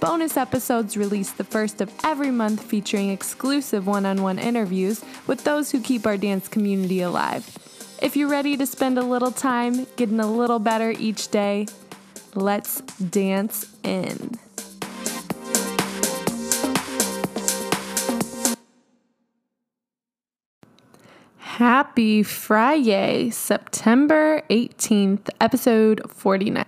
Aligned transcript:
Bonus 0.00 0.36
episodes 0.36 0.96
released 0.96 1.38
the 1.38 1.44
first 1.44 1.80
of 1.80 1.92
every 2.04 2.30
month 2.30 2.62
featuring 2.62 3.10
exclusive 3.10 3.88
one 3.88 4.06
on 4.06 4.22
one 4.22 4.38
interviews 4.38 5.04
with 5.26 5.42
those 5.42 5.72
who 5.72 5.80
keep 5.80 6.06
our 6.06 6.16
dance 6.16 6.46
community 6.46 7.00
alive. 7.00 7.58
If 8.00 8.16
you're 8.16 8.28
ready 8.28 8.56
to 8.58 8.64
spend 8.64 8.96
a 8.96 9.02
little 9.02 9.32
time 9.32 9.88
getting 9.96 10.20
a 10.20 10.30
little 10.30 10.60
better 10.60 10.92
each 10.92 11.28
day, 11.32 11.66
let's 12.36 12.80
dance 12.92 13.74
in. 13.82 14.38
Happy 21.38 22.22
Friday, 22.22 23.30
September 23.30 24.42
18th, 24.48 25.28
episode 25.40 26.08
49. 26.08 26.64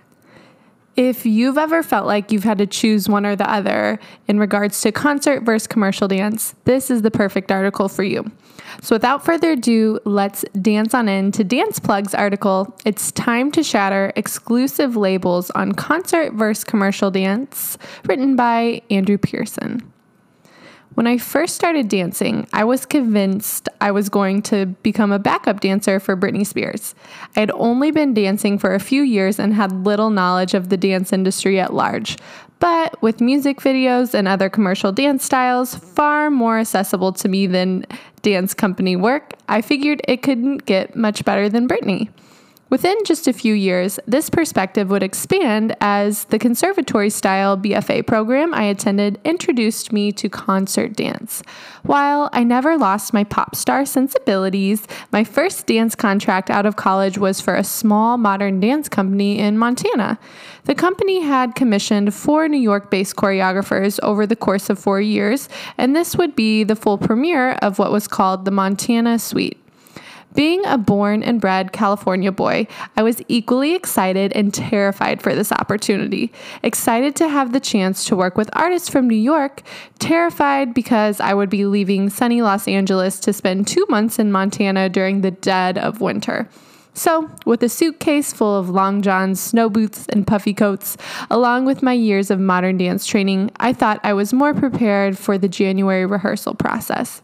If 1.01 1.25
you've 1.25 1.57
ever 1.57 1.81
felt 1.81 2.05
like 2.05 2.31
you've 2.31 2.43
had 2.43 2.59
to 2.59 2.67
choose 2.67 3.09
one 3.09 3.25
or 3.25 3.35
the 3.35 3.51
other 3.51 3.97
in 4.27 4.37
regards 4.37 4.79
to 4.81 4.91
concert 4.91 5.41
versus 5.41 5.65
commercial 5.65 6.07
dance, 6.07 6.53
this 6.65 6.91
is 6.91 7.01
the 7.01 7.09
perfect 7.09 7.51
article 7.51 7.89
for 7.89 8.03
you. 8.03 8.31
So, 8.83 8.93
without 8.93 9.25
further 9.25 9.53
ado, 9.53 9.99
let's 10.05 10.45
dance 10.61 10.93
on 10.93 11.09
in 11.09 11.31
to 11.31 11.43
Dance 11.43 11.79
Plug's 11.79 12.13
article. 12.13 12.77
It's 12.85 13.11
time 13.13 13.51
to 13.53 13.63
shatter 13.63 14.13
exclusive 14.15 14.95
labels 14.95 15.49
on 15.51 15.71
concert 15.71 16.33
versus 16.33 16.63
commercial 16.63 17.09
dance, 17.09 17.79
written 18.05 18.35
by 18.35 18.83
Andrew 18.91 19.17
Pearson. 19.17 19.81
When 20.95 21.07
I 21.07 21.17
first 21.17 21.55
started 21.55 21.87
dancing, 21.87 22.47
I 22.51 22.65
was 22.65 22.85
convinced 22.85 23.69
I 23.79 23.91
was 23.91 24.09
going 24.09 24.41
to 24.43 24.65
become 24.83 25.13
a 25.13 25.19
backup 25.19 25.61
dancer 25.61 26.01
for 26.01 26.17
Britney 26.17 26.45
Spears. 26.45 26.95
I 27.33 27.39
had 27.39 27.51
only 27.51 27.91
been 27.91 28.13
dancing 28.13 28.59
for 28.59 28.75
a 28.75 28.79
few 28.79 29.01
years 29.01 29.39
and 29.39 29.53
had 29.53 29.85
little 29.85 30.09
knowledge 30.09 30.53
of 30.53 30.67
the 30.67 30.75
dance 30.75 31.13
industry 31.13 31.61
at 31.61 31.73
large. 31.73 32.17
But 32.59 33.01
with 33.01 33.21
music 33.21 33.59
videos 33.59 34.13
and 34.13 34.27
other 34.27 34.49
commercial 34.49 34.91
dance 34.91 35.23
styles 35.23 35.75
far 35.75 36.29
more 36.29 36.59
accessible 36.59 37.13
to 37.13 37.29
me 37.29 37.47
than 37.47 37.85
dance 38.21 38.53
company 38.53 38.97
work, 38.97 39.33
I 39.47 39.61
figured 39.61 40.01
it 40.07 40.21
couldn't 40.21 40.65
get 40.65 40.95
much 40.95 41.23
better 41.23 41.47
than 41.47 41.69
Britney. 41.69 42.09
Within 42.71 42.95
just 43.03 43.27
a 43.27 43.33
few 43.33 43.53
years, 43.53 43.99
this 44.07 44.29
perspective 44.29 44.89
would 44.89 45.03
expand 45.03 45.75
as 45.81 46.23
the 46.23 46.39
conservatory 46.39 47.09
style 47.09 47.57
BFA 47.57 48.07
program 48.07 48.53
I 48.53 48.63
attended 48.63 49.19
introduced 49.25 49.91
me 49.91 50.13
to 50.13 50.29
concert 50.29 50.93
dance. 50.93 51.43
While 51.83 52.29
I 52.31 52.45
never 52.45 52.77
lost 52.77 53.13
my 53.13 53.25
pop 53.25 53.57
star 53.57 53.85
sensibilities, 53.85 54.87
my 55.11 55.25
first 55.25 55.67
dance 55.67 55.95
contract 55.95 56.49
out 56.49 56.65
of 56.65 56.77
college 56.77 57.17
was 57.17 57.41
for 57.41 57.57
a 57.57 57.63
small 57.65 58.15
modern 58.15 58.61
dance 58.61 58.87
company 58.87 59.37
in 59.37 59.57
Montana. 59.57 60.17
The 60.63 60.73
company 60.73 61.19
had 61.19 61.55
commissioned 61.55 62.13
four 62.13 62.47
New 62.47 62.57
York 62.57 62.89
based 62.89 63.17
choreographers 63.17 63.99
over 64.01 64.25
the 64.25 64.37
course 64.37 64.69
of 64.69 64.79
four 64.79 65.01
years, 65.01 65.49
and 65.77 65.93
this 65.93 66.15
would 66.15 66.37
be 66.37 66.63
the 66.63 66.77
full 66.77 66.97
premiere 66.97 67.51
of 67.61 67.79
what 67.79 67.91
was 67.91 68.07
called 68.07 68.45
the 68.45 68.51
Montana 68.51 69.19
Suite. 69.19 69.57
Being 70.33 70.65
a 70.65 70.77
born 70.77 71.23
and 71.23 71.41
bred 71.41 71.73
California 71.73 72.31
boy, 72.31 72.67
I 72.95 73.03
was 73.03 73.21
equally 73.27 73.75
excited 73.75 74.31
and 74.33 74.53
terrified 74.53 75.21
for 75.21 75.35
this 75.35 75.51
opportunity. 75.51 76.31
Excited 76.63 77.15
to 77.17 77.27
have 77.27 77.51
the 77.51 77.59
chance 77.59 78.05
to 78.05 78.15
work 78.15 78.37
with 78.37 78.49
artists 78.53 78.87
from 78.87 79.09
New 79.09 79.15
York, 79.15 79.61
terrified 79.99 80.73
because 80.73 81.19
I 81.19 81.33
would 81.33 81.49
be 81.49 81.65
leaving 81.65 82.09
sunny 82.09 82.41
Los 82.41 82.67
Angeles 82.67 83.19
to 83.21 83.33
spend 83.33 83.67
two 83.67 83.85
months 83.89 84.19
in 84.19 84.31
Montana 84.31 84.87
during 84.87 85.21
the 85.21 85.31
dead 85.31 85.77
of 85.77 85.99
winter. 85.99 86.47
So, 86.93 87.29
with 87.45 87.63
a 87.63 87.69
suitcase 87.69 88.33
full 88.33 88.57
of 88.57 88.69
long 88.69 89.01
johns, 89.01 89.39
snow 89.39 89.69
boots, 89.69 90.05
and 90.09 90.27
puffy 90.27 90.53
coats, 90.53 90.97
along 91.29 91.65
with 91.65 91.81
my 91.81 91.93
years 91.93 92.29
of 92.29 92.39
modern 92.39 92.77
dance 92.77 93.05
training, 93.05 93.51
I 93.57 93.71
thought 93.71 94.01
I 94.03 94.13
was 94.13 94.33
more 94.33 94.53
prepared 94.53 95.17
for 95.17 95.37
the 95.37 95.47
January 95.47 96.05
rehearsal 96.05 96.53
process. 96.53 97.21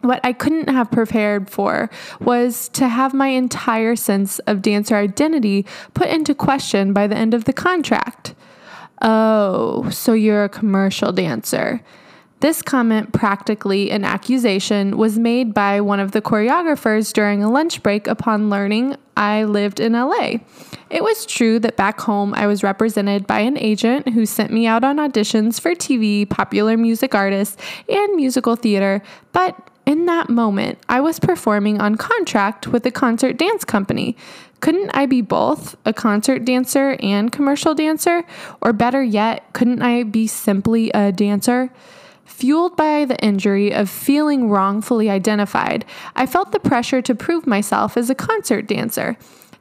What 0.00 0.20
I 0.22 0.32
couldn't 0.32 0.68
have 0.68 0.90
prepared 0.90 1.50
for 1.50 1.90
was 2.20 2.68
to 2.70 2.88
have 2.88 3.12
my 3.12 3.28
entire 3.28 3.96
sense 3.96 4.38
of 4.40 4.62
dancer 4.62 4.96
identity 4.96 5.66
put 5.94 6.08
into 6.08 6.34
question 6.34 6.92
by 6.92 7.06
the 7.06 7.16
end 7.16 7.34
of 7.34 7.44
the 7.44 7.52
contract. 7.52 8.34
Oh, 9.02 9.88
so 9.90 10.12
you're 10.12 10.44
a 10.44 10.48
commercial 10.48 11.12
dancer. 11.12 11.82
This 12.40 12.62
comment, 12.62 13.12
practically 13.12 13.90
an 13.90 14.04
accusation, 14.04 14.96
was 14.96 15.18
made 15.18 15.52
by 15.52 15.80
one 15.80 15.98
of 15.98 16.12
the 16.12 16.22
choreographers 16.22 17.12
during 17.12 17.42
a 17.42 17.50
lunch 17.50 17.82
break 17.82 18.06
upon 18.06 18.48
learning 18.48 18.96
I 19.16 19.42
lived 19.42 19.80
in 19.80 19.94
LA. 19.94 20.36
It 20.88 21.02
was 21.02 21.26
true 21.26 21.58
that 21.58 21.76
back 21.76 22.00
home 22.00 22.32
I 22.34 22.46
was 22.46 22.62
represented 22.62 23.26
by 23.26 23.40
an 23.40 23.58
agent 23.58 24.10
who 24.10 24.24
sent 24.24 24.52
me 24.52 24.68
out 24.68 24.84
on 24.84 24.98
auditions 24.98 25.60
for 25.60 25.74
TV, 25.74 26.28
popular 26.28 26.76
music 26.76 27.12
artists, 27.12 27.56
and 27.88 28.14
musical 28.14 28.54
theater, 28.54 29.02
but 29.32 29.56
in 29.88 30.04
that 30.04 30.28
moment, 30.28 30.78
I 30.86 31.00
was 31.00 31.18
performing 31.18 31.80
on 31.80 31.94
contract 31.94 32.66
with 32.66 32.84
a 32.84 32.90
concert 32.90 33.38
dance 33.38 33.64
company. 33.64 34.18
Couldn't 34.60 34.90
I 34.92 35.06
be 35.06 35.22
both 35.22 35.76
a 35.86 35.94
concert 35.94 36.44
dancer 36.44 36.98
and 37.00 37.32
commercial 37.32 37.74
dancer? 37.74 38.24
Or 38.60 38.74
better 38.74 39.02
yet, 39.02 39.50
couldn't 39.54 39.80
I 39.80 40.02
be 40.02 40.26
simply 40.26 40.90
a 40.90 41.10
dancer? 41.10 41.70
Fueled 42.26 42.76
by 42.76 43.06
the 43.06 43.18
injury 43.24 43.72
of 43.72 43.88
feeling 43.88 44.50
wrongfully 44.50 45.08
identified, 45.08 45.86
I 46.14 46.26
felt 46.26 46.52
the 46.52 46.60
pressure 46.60 47.00
to 47.00 47.14
prove 47.14 47.46
myself 47.46 47.96
as 47.96 48.10
a 48.10 48.14
concert 48.14 48.66
dancer. 48.66 49.16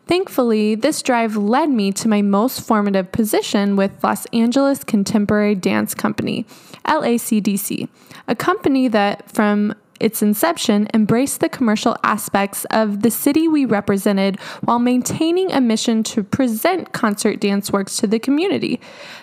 Thankfully, 0.08 0.76
this 0.76 1.02
drive 1.02 1.38
led 1.38 1.70
me 1.70 1.94
to 1.94 2.10
my 2.10 2.22
most 2.22 2.62
formative 2.62 3.14
position 3.14 3.78
with 3.78 4.04
Los 4.04 4.26
Angeles 4.28 4.84
Contemporary 4.84 5.56
Dance 5.56 5.94
Company, 5.94 6.46
LACDC, 6.86 7.88
a 8.28 8.36
company 8.36 8.90
that 8.90 9.30
from 9.32 9.74
its 10.00 10.22
inception, 10.22 10.88
embraced 10.94 11.40
the 11.40 11.50
commercial 11.50 11.96
aspects 12.04 12.66
of 12.72 13.02
the 13.02 13.12
city 13.12 13.48
we 13.48 13.66
represented 13.66 14.40
while 14.62 14.80
maintaining 14.80 15.52
a 15.52 15.62
mission 15.62 16.04
to 16.04 16.24
present 16.24 16.94
concert 16.94 17.40
dance 17.40 17.72
works 17.72 17.98
to 17.98 18.08
the 18.08 18.20
community. 18.20 18.80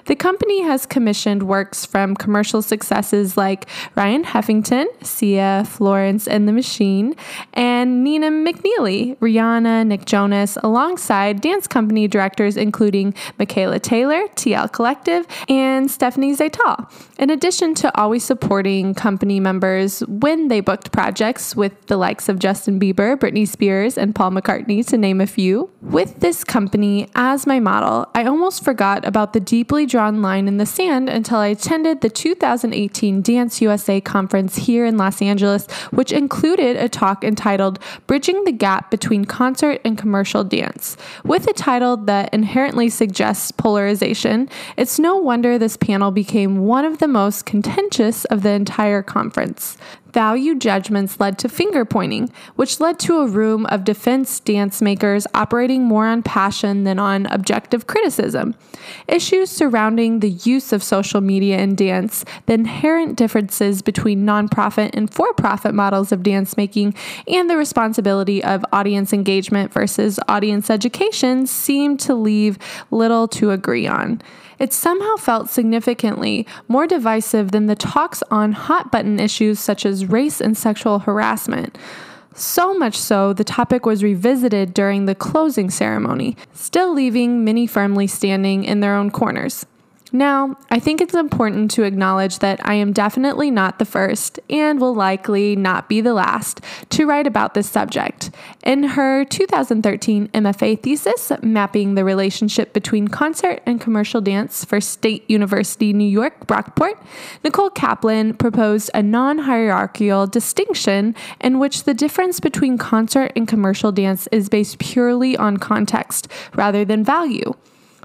The 0.06 0.16
company 0.16 0.62
has 0.62 0.86
commissioned 0.86 1.44
works 1.44 1.86
from 1.86 2.14
commercial 2.14 2.60
successes 2.62 3.36
like 3.36 3.66
Ryan 3.94 4.24
Heffington, 4.24 4.86
Sia, 5.02 5.64
Florence 5.66 6.28
and 6.28 6.46
the 6.46 6.52
Machine, 6.52 7.14
and 7.54 8.04
Nina 8.04 8.30
McNeely, 8.30 9.16
Rihanna, 9.18 9.86
Nick 9.86 10.04
Jonas, 10.04 10.58
alongside 10.62 11.41
dance 11.41 11.66
company 11.66 12.06
directors 12.08 12.56
including 12.56 13.14
Michaela 13.38 13.78
Taylor, 13.78 14.28
TL 14.36 14.72
Collective, 14.72 15.26
and 15.48 15.91
Stephanie 15.91 16.34
Zaytal. 16.34 16.91
In 17.18 17.30
addition 17.30 17.74
to 17.76 17.96
always 17.98 18.24
supporting 18.24 18.94
company 18.94 19.41
members 19.41 20.00
when 20.00 20.48
they 20.48 20.60
booked 20.64 20.92
projects 20.92 21.54
with 21.54 21.86
the 21.86 21.97
likes 21.97 22.28
of 22.28 22.38
Justin 22.38 22.80
Bieber, 22.80 23.16
Britney 23.16 23.47
Spears, 23.47 23.98
and 23.98 24.14
Paul 24.14 24.30
McCartney, 24.30 24.86
to 24.86 24.98
name 24.98 25.20
a 25.20 25.26
few. 25.26 25.70
With 25.80 26.20
this 26.20 26.44
company 26.44 27.08
as 27.14 27.47
my 27.47 27.60
model, 27.60 28.08
I 28.14 28.25
almost 28.25 28.64
forgot 28.64 29.06
about 29.06 29.32
the 29.32 29.41
deeply 29.41 29.86
drawn 29.86 30.22
line 30.22 30.48
in 30.48 30.56
the 30.56 30.66
sand 30.66 31.08
until 31.08 31.38
I 31.38 31.48
attended 31.48 32.00
the 32.00 32.08
2018 32.08 33.22
Dance 33.22 33.60
USA 33.60 34.00
conference 34.00 34.56
here 34.56 34.84
in 34.84 34.97
Los 34.97 35.20
Angeles, 35.20 35.66
which 35.91 36.12
included 36.12 36.76
a 36.76 36.88
talk 36.88 37.22
entitled 37.24 37.78
Bridging 38.06 38.44
the 38.44 38.53
Gap 38.53 38.91
Between 38.91 39.24
Concert 39.24 39.80
and 39.84 39.98
Commercial 39.98 40.44
Dance. 40.44 40.97
With 41.24 41.47
a 41.47 41.53
title 41.53 41.97
that 41.98 42.33
inherently 42.33 42.89
suggests 42.89 43.50
polarization, 43.50 44.48
it's 44.77 44.98
no 44.98 45.16
wonder 45.16 45.59
this 45.59 45.77
panel 45.77 46.10
became 46.10 46.59
one 46.59 46.84
of 46.84 46.98
the 46.98 47.09
most 47.09 47.47
contentious 47.47 48.24
of 48.27 48.42
the 48.42 48.50
entire 48.50 49.03
conference 49.03 49.77
value 50.15 50.55
judgments 50.55 51.19
led 51.19 51.37
to 51.41 51.49
finger 51.49 51.84
pointing, 51.84 52.31
which 52.55 52.78
led 52.78 53.01
to 53.01 53.19
a 53.19 53.27
room 53.27 53.66
of 53.66 53.83
defense 53.83 54.39
dance 54.39 54.81
makers 54.81 55.27
operating 55.34 55.83
more 55.83 56.07
on 56.07 56.22
passion 56.22 56.84
than 56.84 57.01
on 57.01 57.27
objective 57.27 57.89
criticism. 57.89 58.55
Issues 59.09 59.51
surrounding 59.51 60.21
the 60.21 60.31
use 60.31 60.72
of 60.72 60.84
social 60.84 61.21
media 61.21 61.59
in 61.59 61.75
dance, 61.75 62.25
the 62.47 62.55
inherent 62.55 63.16
differences 63.16 63.83
between 63.83 64.25
nonprofit 64.25 64.91
and 64.95 65.13
for 65.13 65.34
profit 65.34 65.75
models 65.75 66.13
of 66.13 66.22
dance 66.22 66.57
making, 66.57 66.95
and 67.27 67.51
the 67.51 67.57
responsibility 67.57 68.43
of 68.43 68.65
audience 68.72 69.13
engagement 69.13 69.72
versus 69.72 70.21
audience 70.28 70.71
education 70.71 71.47
seemed 71.47 71.99
to 72.01 72.15
leave 72.15 72.57
little 72.93 73.27
to 73.27 73.51
agree 73.51 73.89
on 73.89 74.22
it 74.59 74.72
somehow 74.72 75.16
felt 75.16 75.51
significantly 75.51 76.47
more 76.68 76.86
divisive 76.86 77.51
than 77.51 77.66
the 77.66 77.74
talks 77.74 78.22
on 78.30 78.53
hot 78.53 78.91
button 78.91 79.18
issues 79.21 79.59
such 79.59 79.84
as 79.84 80.06
race 80.06 80.41
and 80.41 80.56
sexual 80.56 81.01
harassment. 81.01 81.77
So 82.34 82.74
much 82.74 82.98
so, 82.98 83.33
the 83.33 83.45
topic 83.45 83.86
was 83.86 84.03
revisited 84.03 84.74
during 84.74 85.06
the 85.06 85.15
closing 85.15 85.71
ceremony, 85.71 86.36
still 86.53 86.92
leaving 86.92 87.45
many 87.45 87.66
firmly 87.66 88.09
standing 88.09 88.65
in 88.65 88.80
their 88.80 88.97
own 88.97 89.10
corners. 89.10 89.65
Now, 90.15 90.57
I 90.71 90.78
think 90.78 91.01
it's 91.01 91.13
important 91.13 91.72
to 91.72 91.83
acknowledge 91.83 92.39
that 92.39 92.65
I 92.65 92.75
am 92.75 92.93
definitely 92.93 93.51
not 93.51 93.81
the 93.81 93.84
first 93.84 94.39
and 94.49 94.81
will 94.81 94.95
likely 94.95 95.57
not 95.57 95.89
be 95.89 96.01
the 96.01 96.15
last 96.15 96.61
to 96.91 97.05
write 97.05 97.27
about 97.27 97.55
this 97.55 97.69
subject. 97.69 98.31
In 98.63 98.84
her 98.84 99.25
2013 99.25 100.28
MFA 100.28 100.81
thesis, 100.81 101.33
mapping 101.43 101.97
the 101.97 102.05
relationship 102.05 102.72
between 102.72 103.09
concert 103.09 103.61
and 103.66 103.81
commercial 103.81 104.21
dance 104.21 104.65
for 104.65 104.81
State 104.81 105.28
University 105.28 105.93
New 105.93 106.09
York 106.09 106.47
Brockport, 106.47 106.97
Nicole 107.43 107.71
Kaplan 107.71 108.34
proposed 108.34 108.93
a 108.95 109.03
non 109.03 109.39
hierarchical 109.39 110.28
distinction 110.28 111.16
in 111.41 111.59
which 111.59 111.83
the 111.83 111.95
difference 111.95 112.39
between 112.39 112.78
concert 112.78 113.33
and 113.34 113.49
commercial 113.49 113.91
dance 113.91 114.28
is 114.31 114.49
based 114.49 114.78
purely 114.78 115.37
on 115.37 115.57
context 115.57 116.28
rather 116.55 116.84
than 116.84 117.03
value. 117.03 117.53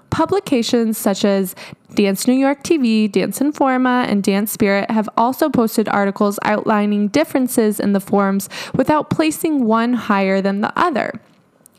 Publications 0.10 0.98
such 0.98 1.24
as 1.24 1.56
Dance 1.94 2.28
New 2.28 2.34
York 2.34 2.64
TV, 2.64 3.12
Dance 3.12 3.40
Informa, 3.40 4.06
and 4.08 4.24
Dance 4.24 4.52
Spirit 4.52 4.90
have 4.92 5.10
also 5.18 5.50
posted 5.50 5.88
articles 5.90 6.40
outlining 6.44 7.08
differences 7.10 7.80
in 7.80 7.94
the 7.94 8.00
forms 8.00 8.50
without 8.74 9.10
placing 9.10 9.66
one 9.66 9.94
higher 9.94 10.42
than 10.42 10.62
the 10.62 10.74
other. 10.78 11.20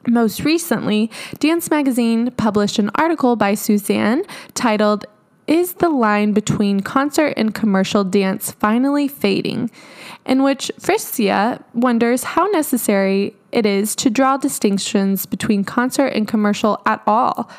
Most 0.07 0.45
recently, 0.45 1.11
Dance 1.39 1.71
Magazine 1.71 2.31
published 2.33 2.79
an 2.79 2.91
article 2.95 3.37
by 3.37 3.55
Suzanne 3.55 4.23
titled 4.55 5.05
is 5.47 5.75
the 5.75 5.89
line 5.89 6.33
between 6.33 6.81
concert 6.81 7.35
and 7.37 7.53
commercial 7.53 8.05
dance 8.05 8.53
finally 8.53 9.09
fading? 9.09 9.69
In 10.25 10.45
which 10.45 10.71
Friscia 10.79 11.65
wonders 11.75 12.23
how 12.23 12.47
necessary 12.47 13.35
it 13.51 13.67
is 13.67 13.97
to 13.97 14.11
draw 14.11 14.37
distinctions 14.37 15.27
between 15.27 15.65
concert 15.65 16.09
and 16.09 16.29
commercial 16.29 16.81
at 16.87 17.03
all. 17.05 17.51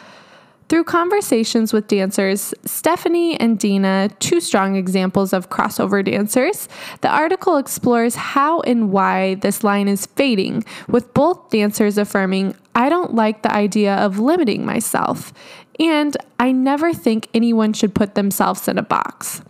Through 0.71 0.85
conversations 0.85 1.73
with 1.73 1.89
dancers, 1.89 2.53
Stephanie 2.63 3.37
and 3.37 3.59
Dina, 3.59 4.09
two 4.19 4.39
strong 4.39 4.77
examples 4.77 5.33
of 5.33 5.49
crossover 5.49 6.01
dancers, 6.01 6.69
the 7.01 7.09
article 7.09 7.57
explores 7.57 8.15
how 8.15 8.61
and 8.61 8.89
why 8.89 9.35
this 9.35 9.65
line 9.65 9.89
is 9.89 10.05
fading, 10.05 10.63
with 10.87 11.13
both 11.13 11.49
dancers 11.49 11.97
affirming, 11.97 12.55
I 12.73 12.87
don't 12.87 13.13
like 13.13 13.41
the 13.41 13.53
idea 13.53 13.95
of 13.95 14.19
limiting 14.19 14.65
myself, 14.65 15.33
and 15.77 16.15
I 16.39 16.53
never 16.53 16.93
think 16.93 17.27
anyone 17.33 17.73
should 17.73 17.93
put 17.93 18.15
themselves 18.15 18.69
in 18.69 18.77
a 18.77 18.81
box. 18.81 19.41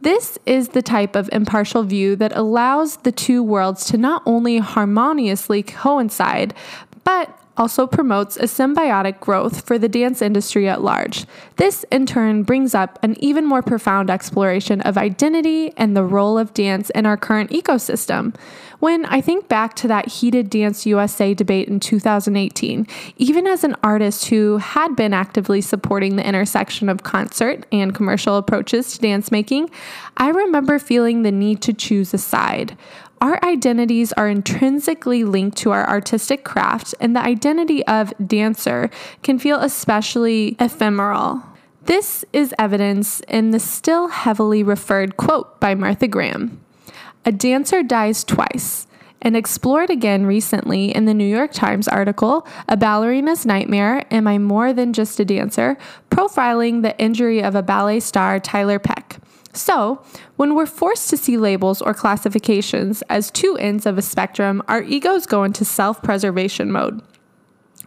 This 0.00 0.36
is 0.46 0.70
the 0.70 0.82
type 0.82 1.14
of 1.14 1.30
impartial 1.30 1.84
view 1.84 2.16
that 2.16 2.36
allows 2.36 2.96
the 2.96 3.12
two 3.12 3.44
worlds 3.44 3.84
to 3.84 3.96
not 3.96 4.24
only 4.26 4.58
harmoniously 4.58 5.62
coincide, 5.62 6.54
but 7.04 7.39
also 7.56 7.86
promotes 7.86 8.36
a 8.36 8.44
symbiotic 8.44 9.20
growth 9.20 9.66
for 9.66 9.78
the 9.78 9.88
dance 9.88 10.22
industry 10.22 10.68
at 10.68 10.82
large. 10.82 11.26
This, 11.56 11.84
in 11.90 12.06
turn, 12.06 12.42
brings 12.42 12.74
up 12.74 12.98
an 13.02 13.16
even 13.22 13.44
more 13.44 13.62
profound 13.62 14.10
exploration 14.10 14.80
of 14.82 14.96
identity 14.96 15.72
and 15.76 15.96
the 15.96 16.04
role 16.04 16.38
of 16.38 16.54
dance 16.54 16.90
in 16.90 17.06
our 17.06 17.16
current 17.16 17.50
ecosystem. 17.50 18.34
When 18.80 19.04
I 19.04 19.20
think 19.20 19.46
back 19.46 19.74
to 19.76 19.88
that 19.88 20.08
heated 20.08 20.48
Dance 20.48 20.86
USA 20.86 21.34
debate 21.34 21.68
in 21.68 21.80
2018, 21.80 22.86
even 23.18 23.46
as 23.46 23.62
an 23.62 23.76
artist 23.82 24.28
who 24.28 24.56
had 24.56 24.96
been 24.96 25.12
actively 25.12 25.60
supporting 25.60 26.16
the 26.16 26.26
intersection 26.26 26.88
of 26.88 27.02
concert 27.02 27.66
and 27.70 27.94
commercial 27.94 28.38
approaches 28.38 28.94
to 28.94 28.98
dance 28.98 29.30
making, 29.30 29.70
I 30.16 30.30
remember 30.30 30.78
feeling 30.78 31.22
the 31.22 31.30
need 31.30 31.60
to 31.62 31.74
choose 31.74 32.14
a 32.14 32.18
side. 32.18 32.74
Our 33.20 33.38
identities 33.44 34.14
are 34.14 34.30
intrinsically 34.30 35.24
linked 35.24 35.58
to 35.58 35.72
our 35.72 35.86
artistic 35.86 36.42
craft, 36.42 36.94
and 37.00 37.14
the 37.14 37.20
identity 37.20 37.86
of 37.86 38.14
dancer 38.26 38.88
can 39.22 39.38
feel 39.38 39.60
especially 39.60 40.56
ephemeral. 40.58 41.42
This 41.84 42.24
is 42.32 42.54
evidence 42.58 43.20
in 43.28 43.50
the 43.50 43.60
still 43.60 44.08
heavily 44.08 44.62
referred 44.62 45.18
quote 45.18 45.60
by 45.60 45.74
Martha 45.74 46.08
Graham 46.08 46.64
A 47.26 47.32
dancer 47.32 47.82
dies 47.82 48.24
twice, 48.24 48.86
and 49.20 49.36
explored 49.36 49.90
again 49.90 50.24
recently 50.24 50.94
in 50.94 51.04
the 51.04 51.12
New 51.12 51.26
York 51.26 51.52
Times 51.52 51.86
article, 51.86 52.46
A 52.66 52.78
Ballerina's 52.78 53.44
Nightmare 53.44 54.06
Am 54.10 54.26
I 54.26 54.38
More 54.38 54.72
Than 54.72 54.94
Just 54.94 55.20
a 55.20 55.24
Dancer? 55.26 55.76
profiling 56.10 56.80
the 56.80 56.98
injury 56.98 57.42
of 57.42 57.54
a 57.54 57.62
ballet 57.62 58.00
star, 58.00 58.40
Tiler 58.40 58.78
Peck. 58.78 59.18
So, 59.52 60.02
when 60.36 60.54
we're 60.54 60.64
forced 60.64 61.10
to 61.10 61.18
see 61.18 61.36
labels 61.36 61.82
or 61.82 61.92
classifications 61.92 63.02
as 63.10 63.30
two 63.30 63.56
ends 63.58 63.84
of 63.84 63.98
a 63.98 64.02
spectrum, 64.02 64.62
our 64.68 64.82
egos 64.82 65.26
go 65.26 65.44
into 65.44 65.64
self 65.64 66.02
preservation 66.02 66.72
mode. 66.72 67.02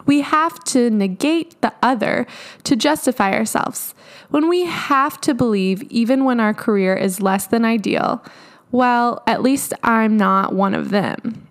We 0.06 0.22
have 0.22 0.64
to 0.66 0.90
negate 0.90 1.60
the 1.62 1.74
other 1.82 2.28
to 2.66 2.76
justify 2.76 3.34
ourselves. 3.34 3.96
When 4.30 4.50
we 4.50 4.66
have 4.66 5.20
to 5.22 5.34
believe, 5.34 5.84
even 5.84 6.26
when 6.26 6.40
our 6.40 6.54
career 6.54 6.94
is 6.96 7.22
less 7.22 7.48
than 7.48 7.64
ideal, 7.64 8.24
well, 8.74 9.24
at 9.28 9.42
least 9.42 9.74
I'm 9.84 10.18
not 10.18 10.54
one 10.54 10.74
of 10.74 10.90
them. 10.90 11.43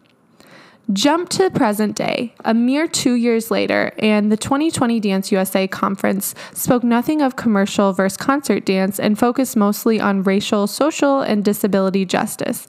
Jump 0.92 1.28
to 1.28 1.44
the 1.44 1.50
present 1.50 1.96
day, 1.96 2.34
a 2.44 2.52
mere 2.52 2.88
two 2.88 3.14
years 3.14 3.52
later, 3.52 3.92
and 3.98 4.32
the 4.32 4.36
2020 4.36 4.98
Dance 4.98 5.30
USA 5.30 5.68
conference 5.68 6.34
spoke 6.52 6.82
nothing 6.82 7.22
of 7.22 7.36
commercial 7.36 7.92
versus 7.92 8.16
concert 8.16 8.64
dance 8.64 8.98
and 8.98 9.16
focused 9.16 9.56
mostly 9.56 10.00
on 10.00 10.24
racial, 10.24 10.66
social, 10.66 11.20
and 11.20 11.44
disability 11.44 12.04
justice. 12.04 12.66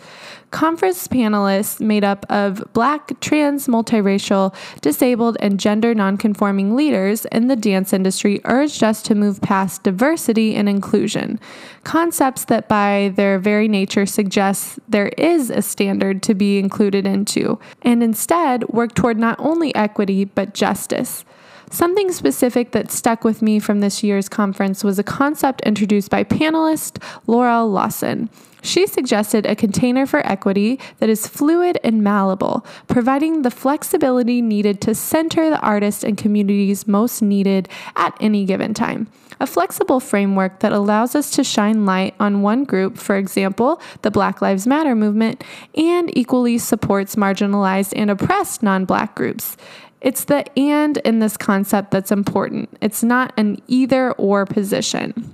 Conference 0.54 1.08
panelists 1.08 1.82
made 1.82 2.04
up 2.04 2.28
of 2.30 2.64
black, 2.74 3.20
trans, 3.20 3.66
multiracial, 3.68 4.54
disabled, 4.82 5.36
and 5.40 5.60
gender 5.60 5.96
nonconforming 5.96 6.76
leaders 6.76 7.26
in 7.32 7.48
the 7.48 7.56
dance 7.56 7.92
industry 7.92 8.40
urged 8.46 8.84
us 8.84 9.02
to 9.02 9.16
move 9.16 9.42
past 9.42 9.82
diversity 9.82 10.54
and 10.54 10.70
inclusion, 10.70 11.40
concepts 11.84 12.46
that 12.46 12.70
by 12.70 13.12
their 13.16 13.40
very 13.40 13.68
nature 13.68 14.06
suggest 14.06 14.78
there 14.88 15.08
is 15.18 15.50
a 15.50 15.64
standard 15.64 16.22
to 16.22 16.36
be 16.36 16.60
included 16.60 17.08
into, 17.08 17.58
and 17.82 18.04
instead 18.14 18.70
work 18.70 18.94
toward 18.94 19.18
not 19.18 19.36
only 19.40 19.74
equity 19.74 20.24
but 20.24 20.54
justice. 20.54 21.26
Something 21.72 22.12
specific 22.12 22.70
that 22.74 22.92
stuck 22.92 23.24
with 23.24 23.42
me 23.42 23.58
from 23.58 23.80
this 23.80 24.04
year's 24.04 24.30
conference 24.30 24.84
was 24.84 25.00
a 25.00 25.04
concept 25.04 25.62
introduced 25.62 26.12
by 26.12 26.24
panelist 26.24 27.02
Laurel 27.26 27.68
Lawson. 27.72 28.30
She 28.64 28.88
suggested 28.88 29.46
a 29.46 29.58
container 29.58 30.06
for 30.06 30.26
equity 30.26 30.80
that 31.00 31.10
is 31.10 31.28
fluid 31.28 31.78
and 31.84 32.02
malleable, 32.02 32.66
providing 32.88 33.42
the 33.42 33.52
flexibility 33.52 34.42
needed 34.42 34.80
to 34.82 34.96
center 34.96 35.50
the 35.50 35.60
artists 35.60 36.02
and 36.02 36.18
communities 36.18 36.88
most 36.88 37.22
needed 37.22 37.68
at 37.98 38.18
any 38.22 38.46
given 38.46 38.74
time. 38.74 39.08
A 39.42 39.46
flexible 39.46 40.00
framework 40.00 40.62
that 40.62 40.72
allows 40.72 41.14
us 41.14 41.30
to 41.32 41.44
shine 41.44 41.86
light 41.86 42.16
on 42.22 42.42
one 42.42 42.64
group, 42.64 42.98
for 42.98 43.18
example, 43.18 43.82
the 44.02 44.12
Black 44.12 44.42
Lives 44.42 44.66
Matter 44.66 44.96
movement, 44.96 45.44
and 45.76 46.16
equally 46.18 46.58
supports 46.58 47.18
marginalized 47.18 47.92
and 47.98 48.10
oppressed 48.10 48.64
non 48.64 48.86
black 48.86 49.14
groups. 49.14 49.58
It's 50.00 50.24
the 50.24 50.46
and 50.58 50.98
in 51.00 51.20
this 51.20 51.36
concept 51.36 51.92
that's 51.92 52.12
important. 52.12 52.70
It's 52.80 53.04
not 53.04 53.34
an 53.36 53.62
either 53.68 54.14
or 54.14 54.46
position. 54.46 55.34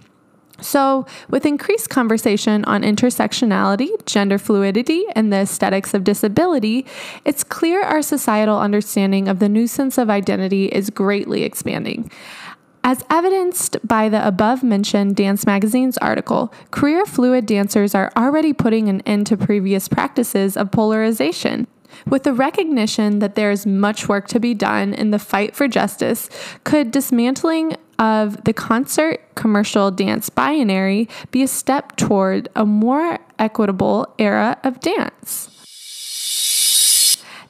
So, 0.61 1.05
with 1.29 1.45
increased 1.45 1.89
conversation 1.89 2.65
on 2.65 2.83
intersectionality, 2.83 4.05
gender 4.05 4.37
fluidity, 4.37 5.05
and 5.15 5.31
the 5.31 5.37
aesthetics 5.37 5.93
of 5.93 6.03
disability, 6.03 6.85
it's 7.25 7.43
clear 7.43 7.81
our 7.81 8.01
societal 8.01 8.59
understanding 8.59 9.27
of 9.27 9.39
the 9.39 9.49
nuisance 9.49 9.97
of 9.97 10.09
identity 10.09 10.65
is 10.65 10.89
greatly 10.89 11.43
expanding. 11.43 12.11
As 12.83 13.03
evidenced 13.09 13.77
by 13.85 14.09
the 14.09 14.25
above 14.25 14.63
mentioned 14.63 15.15
Dance 15.15 15.45
Magazine's 15.45 15.97
article, 15.97 16.53
career 16.71 17.05
fluid 17.05 17.45
dancers 17.45 17.93
are 17.93 18.11
already 18.15 18.53
putting 18.53 18.87
an 18.87 19.01
end 19.01 19.27
to 19.27 19.37
previous 19.37 19.87
practices 19.87 20.55
of 20.55 20.71
polarization. 20.71 21.67
With 22.07 22.23
the 22.23 22.33
recognition 22.33 23.19
that 23.19 23.35
there 23.35 23.51
is 23.51 23.65
much 23.65 24.07
work 24.07 24.27
to 24.29 24.39
be 24.39 24.53
done 24.53 24.93
in 24.93 25.11
the 25.11 25.19
fight 25.19 25.55
for 25.55 25.67
justice, 25.67 26.29
could 26.63 26.91
dismantling 26.91 27.75
of 27.99 28.43
the 28.45 28.53
concert 28.53 29.21
commercial 29.35 29.91
dance 29.91 30.29
binary 30.29 31.07
be 31.31 31.43
a 31.43 31.47
step 31.47 31.95
toward 31.97 32.49
a 32.55 32.65
more 32.65 33.19
equitable 33.37 34.13
era 34.17 34.57
of 34.63 34.79
dance? 34.79 35.58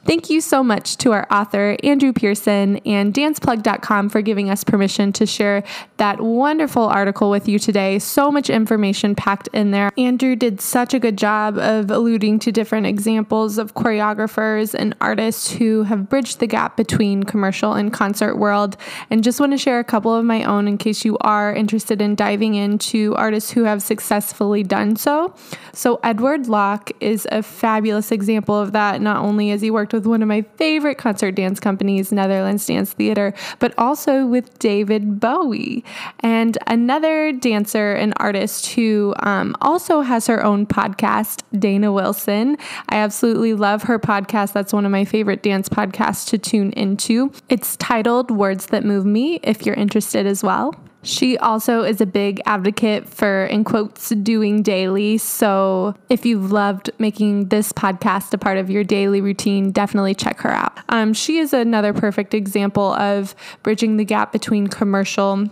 Thank 0.09 0.31
you 0.31 0.41
so 0.41 0.63
much 0.63 0.97
to 0.97 1.11
our 1.11 1.27
author, 1.29 1.77
Andrew 1.83 2.13
Pearson, 2.13 2.77
and 2.77 3.13
danceplug.com 3.13 4.09
for 4.09 4.23
giving 4.23 4.49
us 4.49 4.63
permission 4.63 5.13
to 5.13 5.27
share 5.27 5.63
that 5.97 6.19
wonderful 6.19 6.81
article 6.81 7.29
with 7.29 7.47
you 7.47 7.59
today. 7.59 7.99
So 7.99 8.31
much 8.31 8.49
information 8.49 9.13
packed 9.13 9.49
in 9.53 9.69
there. 9.69 9.91
Andrew 9.99 10.35
did 10.35 10.61
such 10.61 10.95
a 10.95 10.99
good 10.99 11.15
job 11.15 11.59
of 11.59 11.91
alluding 11.91 12.39
to 12.39 12.51
different 12.51 12.87
examples 12.87 13.59
of 13.59 13.75
choreographers 13.75 14.73
and 14.73 14.95
artists 14.99 15.51
who 15.51 15.83
have 15.83 16.09
bridged 16.09 16.39
the 16.39 16.47
gap 16.47 16.75
between 16.75 17.21
commercial 17.21 17.73
and 17.73 17.93
concert 17.93 18.37
world. 18.37 18.77
And 19.11 19.23
just 19.23 19.39
want 19.39 19.51
to 19.51 19.59
share 19.59 19.77
a 19.77 19.83
couple 19.83 20.15
of 20.15 20.25
my 20.25 20.43
own 20.43 20.67
in 20.67 20.79
case 20.79 21.05
you 21.05 21.19
are 21.21 21.53
interested 21.53 22.01
in 22.01 22.15
diving 22.15 22.55
into 22.55 23.13
artists 23.13 23.51
who 23.51 23.65
have 23.65 23.83
successfully 23.83 24.63
done 24.63 24.95
so. 24.95 25.35
So, 25.71 25.99
Edward 26.03 26.47
Lock 26.47 26.89
is 26.99 27.27
a 27.31 27.43
fabulous 27.43 28.11
example 28.11 28.59
of 28.59 28.71
that. 28.71 29.01
Not 29.01 29.23
only 29.23 29.49
has 29.49 29.61
he 29.61 29.69
worked 29.69 29.93
with 29.99 30.07
one 30.07 30.21
of 30.21 30.29
my 30.29 30.43
favorite 30.55 30.97
concert 30.97 31.35
dance 31.35 31.59
companies, 31.59 32.13
Netherlands 32.13 32.65
Dance 32.65 32.93
Theater, 32.93 33.33
but 33.59 33.73
also 33.77 34.25
with 34.25 34.57
David 34.57 35.19
Bowie. 35.19 35.83
And 36.21 36.57
another 36.67 37.33
dancer 37.33 37.91
and 37.91 38.13
artist 38.15 38.67
who 38.67 39.13
um, 39.19 39.57
also 39.59 39.99
has 39.99 40.25
her 40.27 40.41
own 40.41 40.65
podcast, 40.65 41.43
Dana 41.59 41.91
Wilson. 41.91 42.55
I 42.87 42.95
absolutely 42.95 43.53
love 43.55 43.83
her 43.83 43.99
podcast. 43.99 44.53
That's 44.53 44.71
one 44.71 44.85
of 44.85 44.91
my 44.91 45.03
favorite 45.03 45.43
dance 45.43 45.67
podcasts 45.67 46.29
to 46.29 46.37
tune 46.37 46.71
into. 46.71 47.33
It's 47.49 47.75
titled 47.75 48.31
Words 48.31 48.67
That 48.67 48.85
Move 48.85 49.05
Me, 49.05 49.41
if 49.43 49.65
you're 49.65 49.75
interested 49.75 50.25
as 50.25 50.43
well. 50.45 50.73
She 51.01 51.37
also 51.37 51.83
is 51.83 52.01
a 52.01 52.05
big 52.05 52.41
advocate 52.45 53.07
for, 53.07 53.45
in 53.45 53.63
quotes, 53.63 54.09
doing 54.09 54.61
daily. 54.61 55.17
So 55.17 55.95
if 56.09 56.25
you've 56.25 56.51
loved 56.51 56.91
making 56.99 57.47
this 57.49 57.71
podcast 57.71 58.33
a 58.33 58.37
part 58.37 58.57
of 58.57 58.69
your 58.69 58.83
daily 58.83 59.21
routine, 59.21 59.71
definitely 59.71 60.13
check 60.13 60.39
her 60.41 60.51
out. 60.51 60.77
Um, 60.89 61.13
she 61.13 61.37
is 61.37 61.53
another 61.53 61.93
perfect 61.93 62.33
example 62.33 62.93
of 62.93 63.33
bridging 63.63 63.97
the 63.97 64.05
gap 64.05 64.31
between 64.31 64.67
commercial 64.67 65.49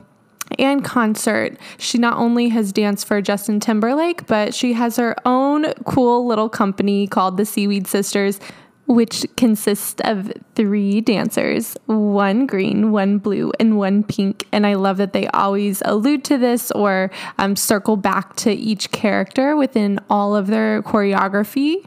and 0.60 0.84
concert. 0.84 1.58
She 1.77 1.98
not 1.98 2.18
only 2.18 2.50
has 2.50 2.72
danced 2.72 3.08
for 3.08 3.22
Justin 3.22 3.60
Timberlake, 3.60 4.27
but 4.27 4.54
she 4.54 4.74
has 4.74 4.98
her 4.98 5.16
own 5.25 5.74
cool 5.86 6.25
little 6.25 6.50
company 6.50 7.08
called 7.08 7.38
the 7.38 7.46
Seaweed 7.46 7.88
Sisters 7.88 8.39
which 8.88 9.25
consists 9.36 10.01
of 10.06 10.32
three 10.56 11.01
dancers 11.01 11.77
one 11.86 12.48
green, 12.48 12.91
one 12.91 13.17
blue, 13.17 13.51
and 13.60 13.77
one 13.77 14.03
pink. 14.03 14.48
And 14.51 14.65
I 14.65 14.74
love 14.75 14.98
that 14.98 15.13
they 15.13 15.27
always 15.27 15.82
allude 15.86 16.24
to 16.25 16.38
this 16.38 16.72
or 16.72 17.12
um, 17.38 17.56
circle 17.56 17.98
back 17.98 18.36
to 18.38 18.51
each 18.51 18.91
character 18.91 19.56
within 19.56 20.00
all 20.10 20.36
of 20.36 20.48
their 20.48 20.82
choreography. 20.82 21.86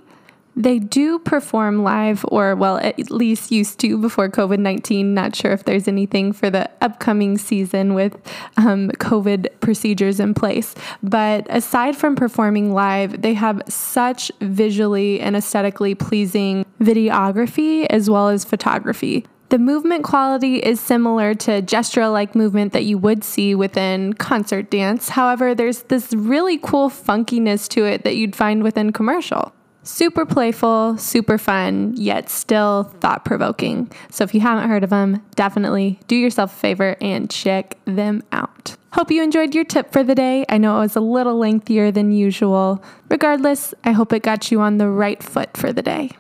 They 0.61 0.79
do 0.79 1.19
perform 1.21 1.85
live, 1.85 2.23
or 2.29 2.55
well, 2.55 2.76
at 2.76 3.11
least 3.11 3.50
used 3.50 3.79
to 3.81 3.97
before 3.97 4.29
COVID 4.29 4.59
19. 4.59 5.14
Not 5.14 5.35
sure 5.35 5.52
if 5.52 5.64
there's 5.64 5.88
anything 5.88 6.35
for 6.35 6.50
the 6.50 6.69
upcoming 6.83 7.38
season 7.38 7.95
with 7.95 8.14
um, 8.59 8.90
COVID 8.90 9.49
procedures 9.61 10.21
in 10.21 10.35
place. 10.35 10.75
But 11.02 11.47
aside 11.49 11.97
from 11.97 12.14
performing 12.14 12.75
live, 12.75 13.23
they 13.23 13.33
have 13.33 13.62
such 13.69 14.31
visually 14.43 15.19
and 15.19 15.35
aesthetically 15.35 15.95
pleasing 15.95 16.67
videography 16.79 17.87
as 17.88 18.11
well 18.11 18.29
as 18.29 18.45
photography. 18.45 19.25
The 19.49 19.59
movement 19.59 20.05
quality 20.05 20.57
is 20.57 20.79
similar 20.79 21.35
to 21.37 21.62
gestural 21.62 22.12
like 22.12 22.35
movement 22.35 22.75
that 22.75 22.85
you 22.85 22.99
would 22.99 23.25
see 23.25 23.55
within 23.55 24.12
concert 24.12 24.71
dance. 24.71 25.09
However, 25.09 25.55
there's 25.55 25.85
this 25.85 26.12
really 26.12 26.59
cool 26.59 26.90
funkiness 26.90 27.67
to 27.71 27.87
it 27.87 28.05
that 28.05 28.17
you'd 28.17 28.37
find 28.37 28.62
within 28.62 28.93
commercial. 28.93 29.55
Super 29.83 30.27
playful, 30.27 30.99
super 30.99 31.39
fun, 31.39 31.95
yet 31.97 32.29
still 32.29 32.85
thought 33.01 33.25
provoking. 33.25 33.91
So 34.11 34.25
if 34.25 34.35
you 34.35 34.41
haven't 34.41 34.69
heard 34.69 34.85
of 34.85 34.91
them, 34.91 35.23
definitely 35.37 35.99
do 36.07 36.17
yourself 36.17 36.53
a 36.53 36.57
favor 36.57 36.97
and 37.01 37.31
check 37.31 37.79
them 37.87 38.23
out. 38.31 38.77
Hope 38.93 39.11
you 39.11 39.23
enjoyed 39.23 39.55
your 39.55 39.65
tip 39.65 39.93
for 39.93 40.05
the 40.05 40.15
day. 40.15 40.45
I 40.49 40.59
know 40.59 40.77
it 40.77 40.81
was 40.81 40.97
a 40.97 41.01
little 41.01 41.39
lengthier 41.39 41.91
than 41.91 42.13
usual. 42.13 42.85
Regardless, 43.09 43.73
I 43.85 43.93
hope 43.93 44.13
it 44.13 44.23
got 44.23 44.51
you 44.51 44.61
on 44.61 44.79
the 44.79 44.89
right 44.89 45.23
foot 45.23 45.57
for 45.57 45.73
the 45.73 45.83
day. 45.83 46.11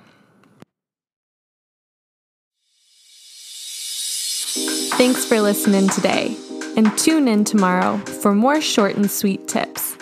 Thanks 4.96 5.24
for 5.24 5.40
listening 5.40 5.88
today, 5.88 6.36
and 6.76 6.96
tune 6.98 7.26
in 7.26 7.44
tomorrow 7.44 7.98
for 7.98 8.34
more 8.34 8.60
short 8.60 8.96
and 8.96 9.10
sweet 9.10 9.48
tips. 9.48 9.96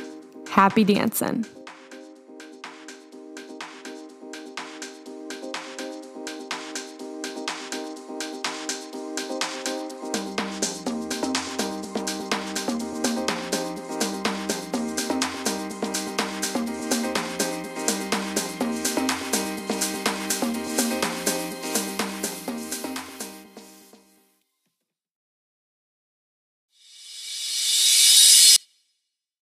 Happy 0.48 0.84
dancing! 0.84 1.46